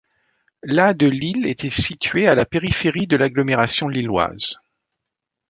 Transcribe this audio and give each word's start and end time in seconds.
La 0.63 0.95
de 0.95 1.05
lille 1.05 1.45
était 1.45 1.69
située 1.69 2.27
à 2.27 2.33
la 2.33 2.47
périphérie 2.47 3.05
de 3.05 3.15
l'agglomération 3.17 3.87
Lilloise. 3.87 4.57